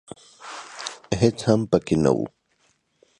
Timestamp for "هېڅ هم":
1.21-1.61